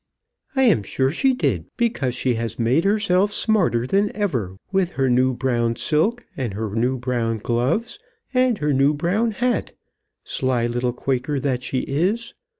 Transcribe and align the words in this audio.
"I 0.55 0.63
am 0.63 0.81
sure 0.81 1.11
she 1.11 1.35
did, 1.35 1.65
because 1.77 2.15
she 2.15 2.33
had 2.33 2.57
made 2.57 2.85
herself 2.85 3.31
smarter 3.31 3.85
than 3.85 4.11
ever 4.17 4.57
with 4.71 4.93
her 4.93 5.11
new 5.11 5.35
brown 5.35 5.75
silk, 5.75 6.25
and 6.35 6.55
her 6.55 6.73
new 6.73 6.97
brown 6.97 7.37
gloves, 7.37 7.99
and 8.33 8.57
her 8.57 8.73
new 8.73 8.95
brown 8.95 9.29
hat, 9.29 9.73
sly 10.23 10.65
little 10.65 10.91
Quaker 10.91 11.39
that 11.41 11.61
she 11.61 11.81
is. 11.81 12.33